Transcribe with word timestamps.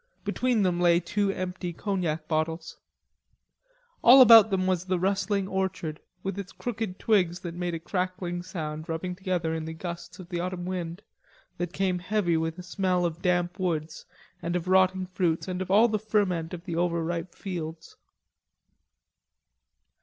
Between 0.25 0.63
them 0.63 0.79
lay 0.79 0.99
two 0.99 1.29
empty 1.29 1.71
cognac 1.73 2.27
bottles. 2.27 2.79
All 4.03 4.19
about 4.19 4.49
them 4.49 4.65
was 4.65 4.83
the 4.85 4.97
rustling 4.97 5.47
orchard, 5.47 5.99
with 6.23 6.39
its 6.39 6.51
crooked 6.51 6.97
twigs 6.97 7.41
that 7.41 7.53
made 7.53 7.75
a 7.75 7.79
crackling 7.79 8.41
sound 8.41 8.89
rubbing 8.89 9.13
together 9.15 9.53
in 9.53 9.65
the 9.65 9.75
gusts 9.75 10.17
of 10.17 10.29
the 10.29 10.39
autumn 10.39 10.65
wind, 10.65 11.03
that 11.59 11.71
came 11.71 11.99
heavy 11.99 12.35
with 12.35 12.57
a 12.57 12.63
smell 12.63 13.05
of 13.05 13.21
damp 13.21 13.59
woods 13.59 14.07
and 14.41 14.55
of 14.55 14.67
rotting 14.67 15.05
fruits 15.05 15.47
and 15.47 15.61
of 15.61 15.69
all 15.69 15.87
the 15.87 15.99
ferment 15.99 16.51
of 16.51 16.65
the 16.65 16.75
overripe 16.75 17.35
fields. 17.35 17.95